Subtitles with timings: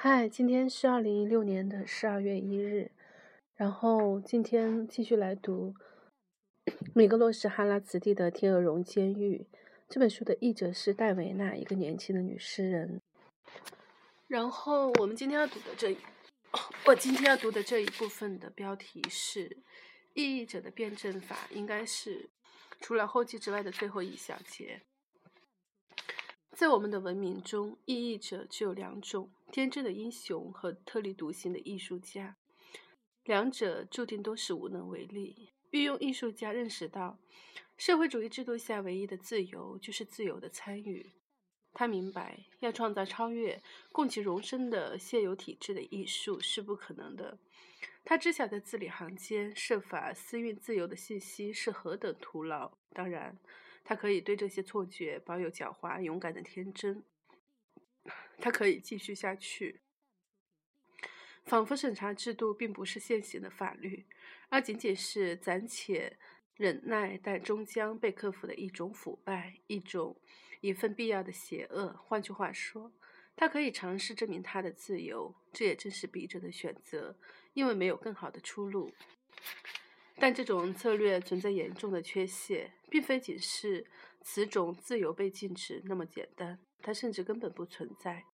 [0.00, 2.92] 嗨，今天是二零一六年的十二月一日，
[3.56, 5.74] 然后今天继续来读
[6.94, 9.44] 米格洛什哈拉茨蒂的《天鹅绒监狱》
[9.88, 13.02] 这本书的译者是戴维娜，一个年轻的女诗人。
[14.28, 15.96] 然后我们今天要读的这，
[16.86, 19.56] 我今天要读的这一部分的标题是
[20.14, 22.30] “意义者的辩证法”，应该是
[22.80, 24.80] 除了后记之外的最后一小节。
[26.58, 32.36] 在我们的文明中，意义者只有两种：天真的英雄和特立独行的艺术家。
[33.22, 35.52] 两者注定都是无能为力。
[35.70, 37.16] 御用艺术家认识到，
[37.76, 41.12] 社会主义制度下唯一的自由就是自由的参与。
[41.72, 43.62] 他明白，要创造超越
[43.92, 47.38] 供其容身的现有体制的艺术是不可能的。
[48.04, 52.72] 他知晓在字里行间设法私运自由的信息是何等徒劳。
[52.92, 53.38] 当然。
[53.88, 57.02] 他可以对这些错觉保有狡猾、勇敢的天真。
[58.38, 59.80] 他可以继续下去，
[61.46, 64.04] 仿佛审查制度并不是现行的法律，
[64.50, 66.18] 而仅仅是暂且
[66.54, 70.20] 忍耐但终将被克服的一种腐败，一种
[70.60, 71.98] 一份必要的邪恶。
[72.04, 72.92] 换句话说，
[73.34, 77.18] 他可以尝试证明他的自由，这也正是笔者的选择，
[77.54, 78.92] 因为没有更好的出路。
[80.20, 83.86] 但这种策略存在严重的缺陷，并非仅是
[84.20, 88.24] 此种自由被禁止那么简单，它甚至根本不存在。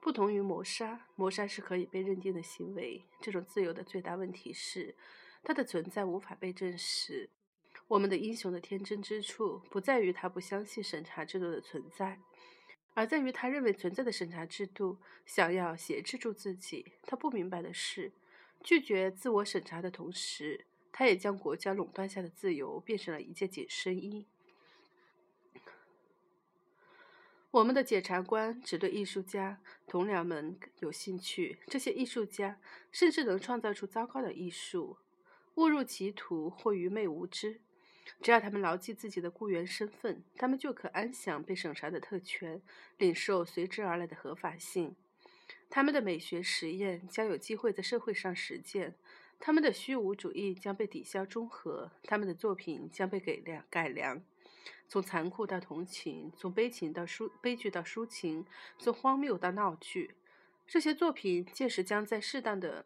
[0.00, 3.04] 不同于谋杀，谋杀是可以被认定的行为。
[3.20, 4.96] 这种自由的最大问题是，
[5.42, 7.28] 它的存在无法被证实。
[7.88, 12.20] 我们的英雄的天真之处，不在于他不相信审查制度的存在，
[12.94, 16.92] 而在于他认为存在的审查制度想要挟制住自己。
[17.02, 18.12] 他不明白的是，
[18.62, 20.67] 拒绝自我审查的同时。
[20.92, 24.26] 他也将国家垄断下的自由变成了一件紧身衣。
[27.50, 32.60] 我们的检察官只对艺术家同僚们有兴趣，这些艺术家
[32.92, 34.98] 甚至能创造出糟糕的艺术，
[35.54, 37.60] 误入歧途或愚昧无知。
[38.20, 42.60] 只要他们牢记自己的雇员身份，他们就可安享被审查的特权，
[42.98, 44.94] 领受随之而来的合法性。
[45.70, 48.94] 他们的美学实验将有机会在社会上实践。
[49.38, 54.22] 他们的虚无主义将被抵消中和，他们的作品将被改良改良，
[54.88, 58.44] 从残酷到同情，从悲情到抒悲剧到抒情，
[58.78, 60.14] 从荒谬到闹剧。
[60.66, 62.84] 这些作品届时将在适当的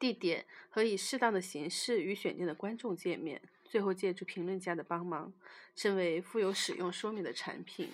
[0.00, 5.32] 地点和以适当的形式与选定的观众见面，最后借助评论家的帮忙，
[5.76, 7.90] 成为富有使用说明的产品。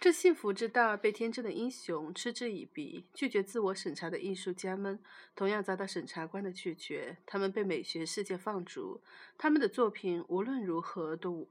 [0.00, 5.02] 这幸福之道被天真的英雄嗤之以鼻，拒绝自我审查的艺术家们
[5.34, 7.16] 同样遭到审查官的拒绝。
[7.24, 9.00] 他们被美学世界放逐，
[9.38, 11.48] 他们的作品无论如何都无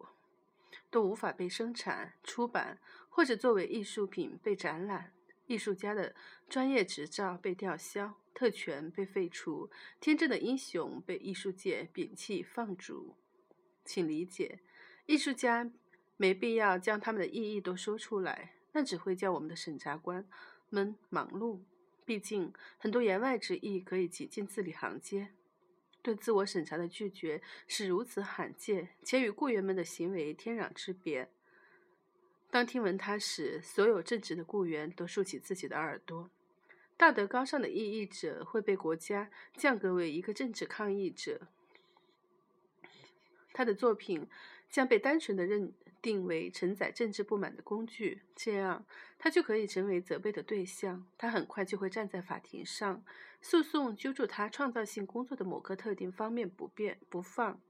[0.91, 2.77] 都无法被生产、出版
[3.09, 5.13] 或者作为艺术品被展览。
[5.47, 6.13] 艺术家的
[6.47, 13.15] 专业执照被吊销，特权被废除，天真的英雄被艺术界摒弃放逐。
[13.83, 14.59] 请理解，
[15.07, 15.71] 艺术家。
[16.23, 20.25] 没必要将他们的意义都说出来，那只会叫我们的审查官
[20.69, 21.59] 们忙碌。
[22.05, 25.35] 毕竟，很多言外之意可以挤进字里行间。
[26.01, 31.29] 对自我审查的拒绝是如此罕见，且与雇员们的行为天壤之别。
[32.49, 36.29] 当听闻他时，所有正直的雇员都竖起自己的耳朵。
[36.95, 41.49] 道德高尚的异议者会被国家降格为一个政治抗议者。
[43.53, 44.27] 他的作品
[44.69, 45.71] 将被单纯的认
[46.01, 48.85] 定为承载政治不满的工具，这样
[49.17, 51.05] 他就可以成为责备的对象。
[51.17, 53.03] 他很快就会站在法庭上，
[53.41, 57.61] 诉讼揪住他创造性工作的某个特定方面不变不放。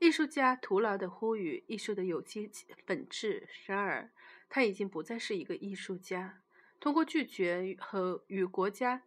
[0.00, 2.50] 艺术家徒劳地呼吁艺术的有机
[2.84, 4.10] 本质，然而
[4.50, 6.42] 他已经不再是一个艺术家。
[6.80, 9.02] 通过拒绝和与国家。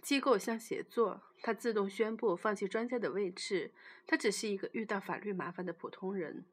[0.00, 3.72] 机构相协作，他自动宣布放弃专家的位置。
[4.06, 6.44] 他只是一个遇到法律麻烦的普通人。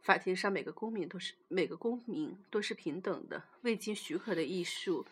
[0.00, 3.42] 法庭上每个公民都是每个公民都是平等的。
[3.62, 5.06] 未经许可的艺术，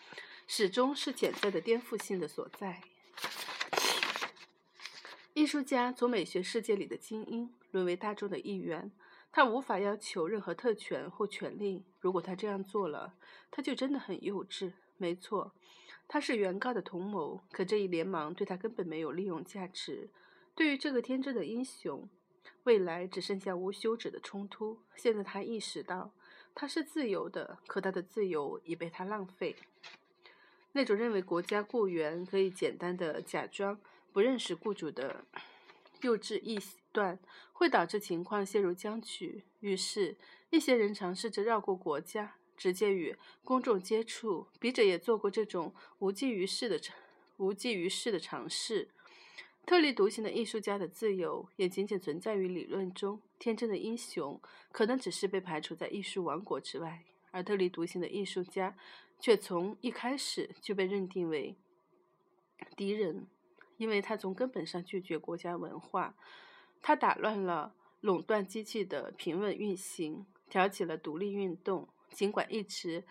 [0.46, 2.82] 始终是潜在的颠覆性的所在。
[5.34, 8.92] 艺术家从美学世界里的精英沦为大众的一员。
[9.34, 11.82] 他无法要求任何特权或权利。
[12.00, 13.14] 如果他这样做了，
[13.50, 14.72] 他就真的很幼稚。
[14.98, 15.54] 没错，
[16.08, 20.10] 他是原告的同谋，可这一联盟对他根本没有利用价值。
[20.54, 22.08] 对于这个天真的英雄，
[22.64, 24.78] 未来只剩下无休止的冲突。
[24.94, 26.12] 现在他意识到
[26.54, 29.56] 他是自由的，可他的自由已被他浪费。
[30.72, 33.80] 那种认为国家雇员可以简单的假装
[34.12, 35.24] 不认识雇主的
[36.02, 36.62] 幼稚臆
[36.92, 37.18] 断，
[37.52, 39.44] 会导致情况陷入僵局。
[39.60, 40.16] 于是，
[40.50, 42.36] 一些人尝试着绕过国家。
[42.56, 46.80] 直接与公众接触，笔者也做过这种无济于事的
[47.38, 48.90] 无济于事的尝试。
[49.64, 54.40] 特立独行的艺术家的自由也仅仅存在于理论中，天真的英雄
[54.72, 58.76] 可能只是被排除在艺术王国之外，而特立独行的艺术家
[59.20, 61.56] 却从一开始就被认定为
[62.76, 63.28] 敌人，
[63.76, 66.16] 因为他从根本上拒绝国家文化，
[66.80, 71.88] 他打乱了垄断机器的平稳运行，挑起了独立运动。
[72.12, 73.04] 尽管一直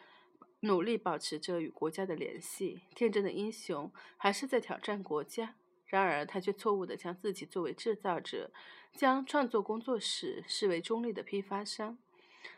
[0.62, 5.56] 努力保持着与国家的联系，天真的英雄还是在挑战国家。
[5.88, 8.52] 然而，他却错误地将自己作为制造者，
[8.94, 11.98] 将创作工作室视为中立的批发商。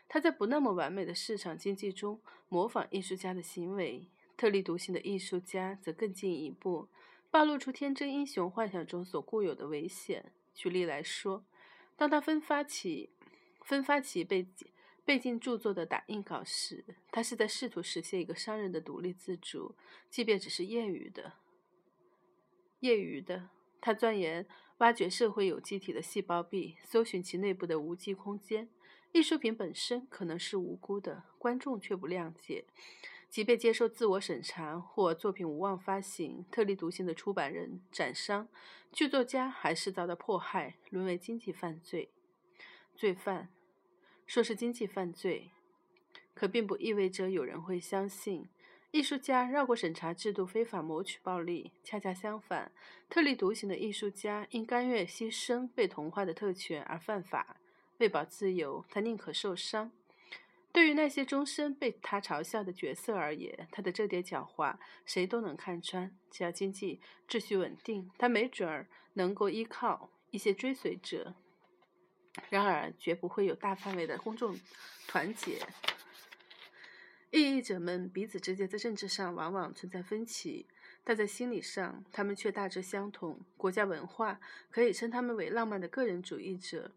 [0.08, 4.06] 他在不那么完美的市场经济中模仿艺术家的行为，
[4.36, 6.88] 特立独行的艺术家则更进一步，
[7.30, 10.32] 暴露出天真英雄幻想中所固有的危险。
[10.54, 11.44] 举例来说，
[11.96, 13.10] 当他分发起
[13.62, 14.46] 分发起被
[15.04, 19.74] 背景著作的打印稿时，他是在试图实现一个商人的独立自主，
[20.08, 21.34] 即便只是业余的。
[22.80, 24.46] 业余的，他钻研、
[24.78, 28.68] 挖掘社会有机体的细胞壁，搜寻其内部的无机空间。
[29.12, 32.64] 艺术品本身可能是无辜的，观众却不谅解。
[33.28, 38.48] 即便接受自我审查或作品无望发行，特立独行的出版人、展商、
[38.90, 42.10] 剧作家还是遭到迫害，沦为经济犯罪
[42.94, 43.50] 罪犯。
[44.26, 45.50] 说是经济犯罪，
[46.34, 48.48] 可并不意味着有人会相信。
[48.90, 51.72] 艺术家绕过审查制度，非法谋取暴利。
[51.82, 52.70] 恰恰相反，
[53.10, 57.56] 特立独行的艺术家因甘愿牺牲被同化的特权而犯法。
[57.98, 59.90] 为保自由，他宁可受伤。
[60.72, 66.16] 对于那些终身被他嘲笑的角色而言，他的这点狡猾谁都能看穿。
[66.30, 71.34] 只要经济秩序稳定，他没准儿能够依靠一些追随者。
[72.50, 74.58] 然而，绝不会有大范围的公众
[75.06, 75.66] 团结。
[77.30, 80.66] 异议者们彼此之间在政治上往往存在分歧，
[81.02, 83.40] 但在心理上，他们却大致相同。
[83.56, 84.38] 国家文化
[84.70, 86.92] 可以称他们为浪漫的个人主义者，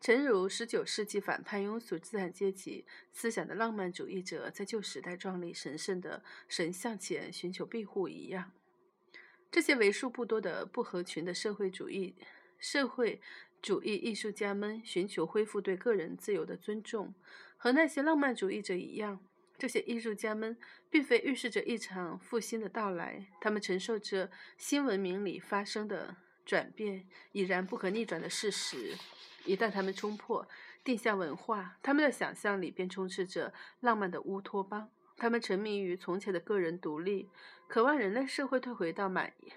[0.00, 8.52] 诚如19世纪反叛庸俗资产阶级思想的浪漫主义者在旧时代壮丽神圣的神像前寻求庇护一样。
[9.50, 12.14] 这些为数不多的不合群的社会主义
[12.60, 13.20] 社会
[13.62, 17.14] 主义艺术家们寻求恢复对个人自由的尊重，
[17.56, 19.20] 和那些浪漫主义者一样。
[19.58, 20.56] 这些艺术家们
[20.88, 26.16] 并非预示着一场复兴的到来，他们承受着新文明里发生的
[26.46, 28.96] 转变已然不可逆转的事实。
[29.44, 30.48] 一旦他们冲破
[30.82, 34.90] 定向文化，他们的想象里便充斥着浪漫的乌托邦。
[35.18, 37.28] 他们沉迷于从前的个人独立，
[37.68, 39.52] 渴望人类社会退回到满意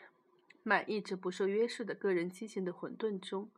[0.63, 3.49] 满意着不受约束的个人激情的混沌中。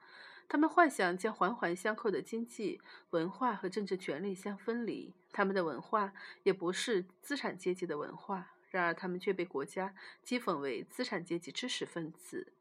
[0.48, 5.14] 他们幻想将环环相扣的经济、文化和政治权利相分离。
[5.32, 6.14] 他们的文化
[6.44, 9.94] 也不是资产阶级的文化，然而他们却被国家
[10.24, 12.54] 讥讽为资产阶级知识分子。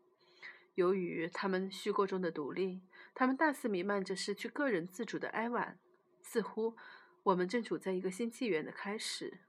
[0.74, 2.80] 由于他们虚构中的独立，
[3.14, 5.78] 他们大肆弥漫着失去个人自主的哀婉。
[6.20, 6.74] 似乎
[7.22, 9.40] 我们正处在一个新纪元的开始、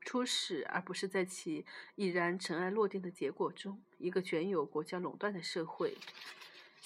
[0.00, 1.64] 初始，而不是在其
[1.94, 5.96] 已然尘埃落定的结果中，一个全由国家垄断的社会。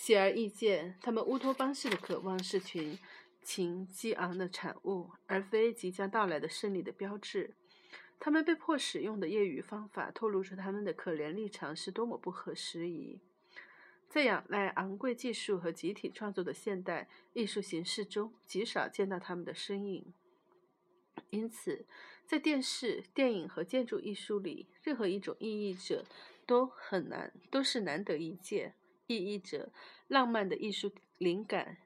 [0.00, 2.96] 显而易见，他们乌托邦式的渴望是群
[3.42, 7.56] 情激昂的产物，而非即将到来的胜利的标志。
[8.20, 13.18] 他们被迫使用的业余方法，透露出他们的可怜立场是多么不合时宜。
[14.08, 20.14] 在仰赖昂贵技术和集体创作的现代艺术形式中，极少见到他们的身影。
[21.30, 21.84] 因此，
[22.24, 26.04] 在电视、电影和建筑艺术里，任何一种意义者
[26.46, 28.76] 都很难，都是难得一见。
[29.08, 29.72] 意义者，
[30.06, 31.78] 浪漫的艺术灵感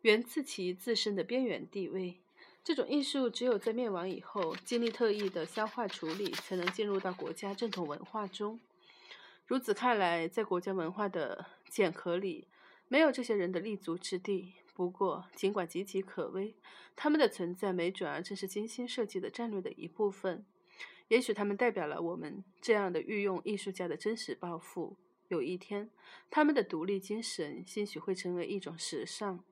[0.00, 2.16] 源自其自身的边缘地位。
[2.64, 8.58] 这种艺术只有在灭亡以后，经历特异的消化处理，才能进入到国家正统文化中。
[9.46, 12.48] 如此看来，在国家文化的茧壳里，
[12.88, 14.54] 没有这些人的立足之地。
[14.72, 16.56] 不过，尽管岌岌可危，
[16.96, 20.46] 他们的存在没准儿正是精心设计的战略的一部分。
[21.08, 24.96] 也许他们代表了我们这样的御用艺术家的真实抱负。
[25.32, 25.90] 有一天，
[26.30, 29.42] 他们的独立精神兴许会成为一种时尚。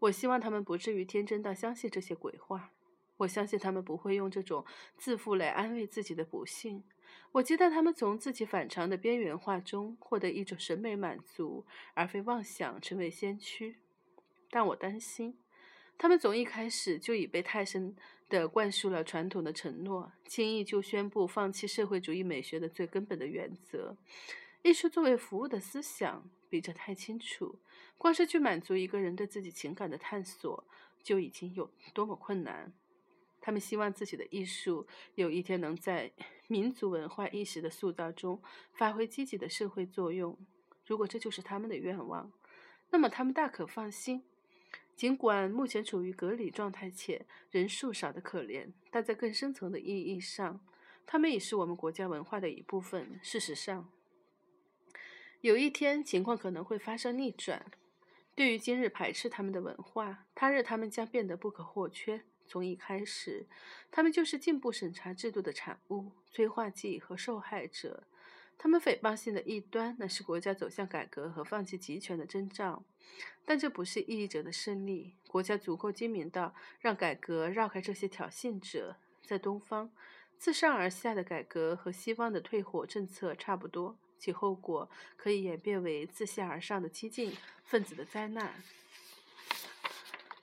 [0.00, 2.72] 我希望他们不至于天真到相信这些鬼话。
[3.16, 4.64] 我相信他们不会用这种
[4.96, 6.84] 自负来安慰自己的不幸。
[7.32, 13.78] 我期待他们从自己反常的边缘化中获得一种审美满足，而非妄想成为先驱。
[14.50, 15.38] 但我担心，
[15.96, 17.96] 他们从一开始就已被太深
[18.28, 23.96] 地灌输了传统的承诺，轻易就宣布放弃社会主义美学的最根本的原则。
[24.62, 27.58] 艺术作为服务的思想，比这太清楚。
[27.96, 30.64] 光是去满足一个人对自己情感的探索，
[31.02, 32.72] 就已经有多么困难。
[33.40, 36.12] 他们希望自己的艺术有一天能在
[36.48, 40.36] 民族文化意识的塑造中发挥积极的社会作用。
[40.84, 42.30] 如果这就是他们的愿望，
[42.90, 44.24] 那么他们大可放心。
[44.96, 50.60] 尽管目前处于隔离状态且人数少得可怜，但在更深层的意义上，
[51.06, 53.18] 他们也是我们国家文化的一部分。
[53.22, 53.88] 事实上，
[55.40, 57.64] 有一天情况可能会发生逆转。
[58.34, 62.22] 对于今日排斥他们的文化，他日他们将变得不可或缺。
[62.46, 63.46] 从一开始，
[63.90, 68.04] 他们就是进步审查制度的产物、催化剂和受害者。
[68.56, 72.82] 他们诽谤性的异端，那是国家走向改革和放弃集权的征兆。
[73.44, 75.14] 但这不是异议者的胜利。
[75.28, 78.96] 国家足够精明到让改革绕开这些挑衅者。
[79.22, 79.92] 在东方，
[80.38, 88.52] 自上而下的改革和西方的退火政策差不多，其后果可以演变为自下而上的激进分子的灾难。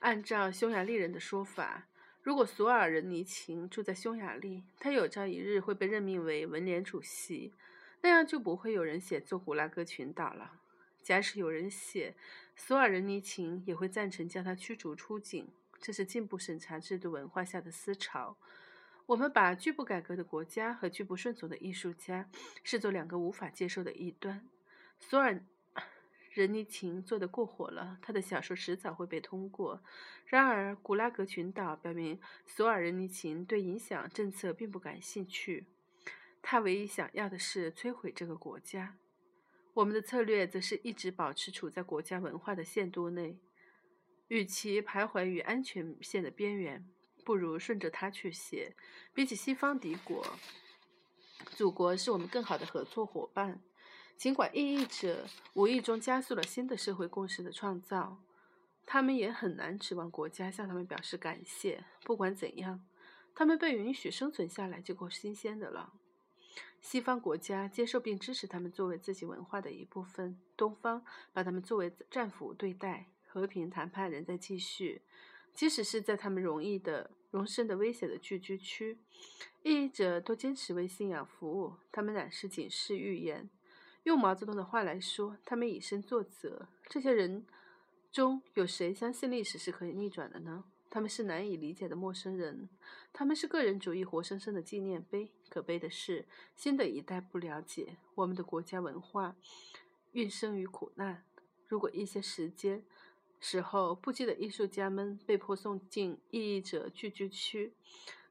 [0.00, 1.86] 按照匈牙利人的说法，
[2.22, 7.52] 如果索尔仁尼琴住在匈牙利，他有朝一日会被任命为文联主席。
[8.02, 10.60] 那样就不会有人写作古拉格群岛了。
[11.02, 12.14] 假使有人写，
[12.54, 15.48] 索尔仁尼琴也会赞成将他驱逐出境。
[15.80, 18.36] 这是进步审查制度文化下的思潮。
[19.06, 22.28] 我们把拒不改革的国家和拒不顺从的艺术家
[22.64, 24.48] 视作两个无法接受的异端。
[24.98, 25.42] 索尔
[26.30, 29.80] 仁尼琴做得过火了，他的小说迟早会被通过。
[30.26, 35.66] 然而，古拉格群岛表明，索尔仁尼琴对影响政策并不感兴趣。
[36.42, 38.96] 他唯一想要的是摧毁这个国家，
[39.74, 43.38] 我们的策略则是一直保持处在国家文化的限度内。
[44.28, 46.84] 与其徘徊于安全线的边缘，
[47.26, 48.76] 不如顺着它去写。
[49.12, 50.24] 比起西方敌国，
[51.46, 53.60] 祖国是我们更好的合作伙伴。
[54.16, 58.22] 尽管异议者无意中加速了新的社会共识的创造，
[58.86, 61.84] 他们也很难指望国家向他们表示感谢。
[62.04, 62.86] 不管怎样，
[63.34, 65.94] 他们被允许生存下来就够新鲜的了。
[66.80, 73.06] 西方国家接受并支持他们作为自己文化的一部分，东方把他们作为战俘对待。
[73.28, 75.02] 和平谈判仍在继续，
[75.52, 78.98] 即使是在他们容易的、容身的危险的聚居区，
[79.62, 81.74] 异议者都坚持为信仰服务。
[81.90, 83.48] 他们乃是警示预言。
[84.04, 86.68] 用毛泽东的话来说，他们以身作则。
[86.88, 87.44] 这些人
[88.12, 90.64] 中有谁相信历史是可以逆转的呢？
[90.88, 92.68] 他们是难以理解的陌生人，
[93.12, 95.30] 他们是个人主义活生生的纪念碑。
[95.50, 99.36] 可悲的是，新的一代不了解我们的国家文化，
[100.12, 101.24] 孕生于苦难。
[101.66, 102.84] 如果一些时间
[103.48, 107.72] 时候不羁的艺术家们被迫送进异议者聚居区，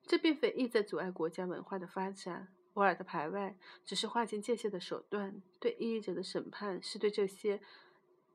[0.05, 2.50] 这并非意在阻碍国家文化的发展。
[2.74, 3.55] 偶尔的排外
[3.86, 5.41] 只是划清界限的手段。
[5.57, 7.62] 对异议者的审判是对这些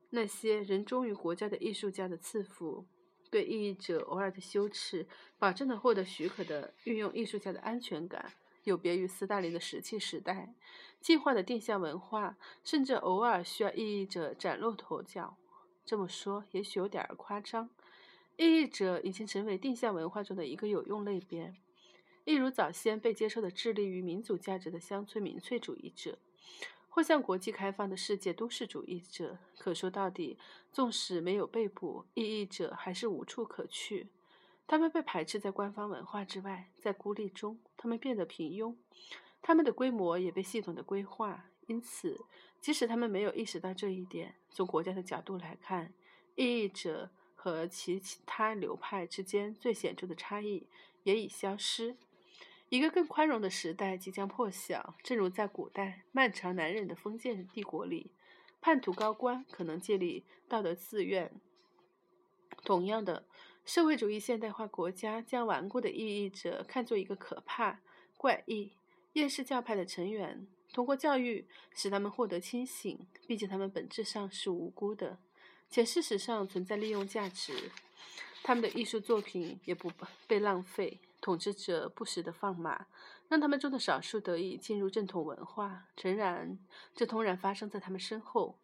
[0.09, 2.87] 那些人忠于国家的艺术家的赐福。
[3.29, 5.05] 对异议者偶尔的羞耻，
[5.37, 8.33] 保证了获得许可的运用艺术家的安全感，
[8.63, 10.51] 有别于斯大林的石器时代，
[10.99, 15.37] 进化的定向文化，甚至偶尔需要异议者崭露头角。
[15.85, 17.69] 这么说也许有点夸张。
[18.37, 21.53] 异议者已经成为定向文化中的一个有用类别，
[22.23, 26.17] 一如早先被接受的致力于民族价值的乡村民粹主义者。
[26.93, 30.37] 或向国际开放的世界都市主义者，可说到底，
[30.73, 34.09] 纵使没有被捕，异议者还是无处可去。
[34.67, 38.75] 他们被排斥在官方文化之外，在孤立中，他们变得平庸。
[39.41, 42.25] 他们的规模也被系统的规划，因此，
[42.59, 45.93] 即使他们没有意识到这一点，从国家的角度来看，
[46.35, 50.67] 异议者和其他流派之间最显著的差异
[51.03, 51.97] 也已消失。
[52.69, 58.11] 一个更宽容的时代即将破晓，正如在古代漫长难忍的封建帝国里，
[58.61, 61.33] 叛徒高官可能建立道德寺院。
[62.63, 63.25] 同样的，
[63.65, 67.81] 社会主义现代化国家将顽固的异议者看作一个可怕、
[68.15, 68.71] 怪异、
[69.13, 73.07] 厌世教派的成员，通过教育使他们获得清醒。
[73.27, 75.19] 毕竟他们本质上是无辜的，
[75.69, 77.71] 且事实上存在利用价值。
[78.43, 79.91] 他们的艺术作品也不
[80.27, 80.99] 被浪费。
[81.19, 82.87] 统治者不时的放马，
[83.27, 85.85] 让他们中的少数得以进入正统文化。
[85.95, 86.57] 诚然，
[86.95, 88.57] 这通然发生在他们身后。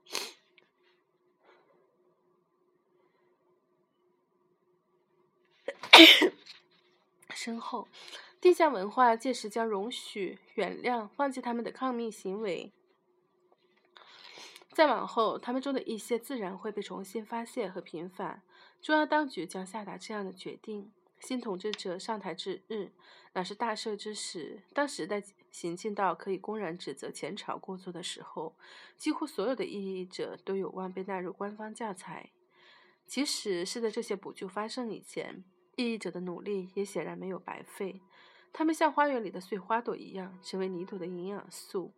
[7.30, 7.88] 身后，
[8.48, 12.72] 地下文化届时将容许、原谅、放弃他们的抗命行为。
[14.72, 18.42] 再往后，他们中的一些自然会被重新发现和平反。
[18.82, 20.94] 中央当局将下达这样的决定。
[21.20, 22.94] 新统治者上台之日，
[23.34, 24.62] 乃是大赦之时。
[24.74, 28.56] 当时代行进到可以公然指责前朝过错的时候，
[28.96, 32.32] 几乎所有的异议者都有望被纳入官方教材。
[33.06, 35.44] 即使是在这些补救发生以前，
[35.76, 38.02] 异议者的努力也显然没有白费。
[38.52, 41.94] 他们像花园里的碎花朵一样，成为泥土的营养素。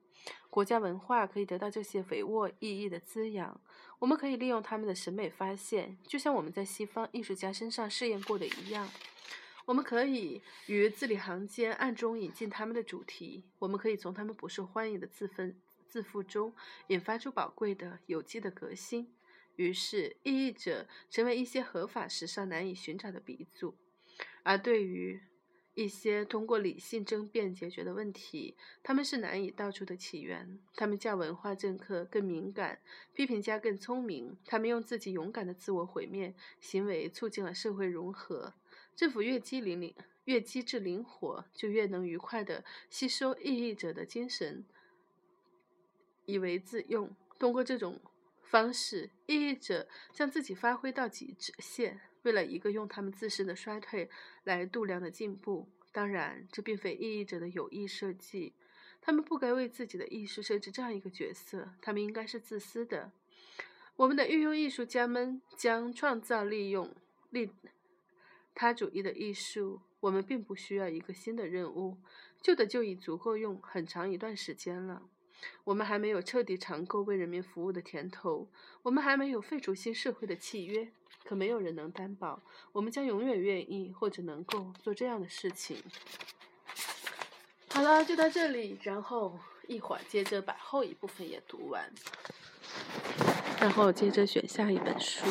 [0.50, 3.62] 国家文化可以得到这些肥沃意义的滋养。
[4.00, 8.90] 我们可以利用他们的审美发现，就像我们在西方艺术家身上试验过的一样。
[9.66, 13.44] 我们可以于字里行间暗中引进他们的主题。
[13.60, 15.56] 我们可以从他们不受欢迎的自分
[15.88, 16.54] 自负中
[16.88, 19.14] 引发出宝贵的有机的革新。
[19.58, 23.76] 于是，意义者成为一些合法时尚难以寻找的鼻祖。
[24.44, 25.22] 而对于
[25.82, 30.60] 一些通过理性争辩解决的问题，他们是难以道出的起源。
[30.76, 32.82] 他们较文化政客更敏感，
[33.14, 34.38] 批评家更聪明。
[34.46, 38.54] 他们用自己勇敢的自我毁灭行为促进了社会融合。
[38.94, 39.96] 政府越机灵灵，
[40.26, 44.66] 越机智灵活，就越能愉快地吸收异议者的精神，
[46.26, 47.16] 以为自用。
[47.38, 48.02] 通过这种
[48.44, 52.02] 方式，异议者将自己发挥到极致限。
[52.24, 54.10] 为了一个用他们自身的衰退
[54.44, 58.54] 来度量的进步，当然，这并非意义者的有意设计。
[59.02, 63.12] 他们不该为自己的艺术设置这样一个角色，他们应该是自私的。
[63.96, 66.94] 我们的御用艺术家们将创造利用
[67.30, 67.50] 利
[68.54, 69.82] 他主义的艺术。
[70.02, 71.98] 我们并不需要一个新的任务，
[72.42, 75.02] 旧的就已足够用很长一段时间了。
[75.66, 78.50] 我们还没有彻底尝够为人民服务的甜头，
[78.84, 80.90] 我们还没有废除新社会的契约。
[81.24, 85.84] 可没有人能担保，我们将永远愿意或者能够做这样的事情。
[87.72, 91.92] 好了，就到这里，然后一会儿接着把后一部分也读完，
[93.60, 95.26] 然后接着选下一本书。